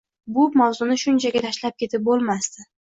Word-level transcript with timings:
Bu 0.37 0.45
mavzuni 0.61 0.97
shunchaki 1.03 1.45
tashlab 1.47 1.79
ketib 1.85 2.09
boʻlmasdi. 2.13 2.71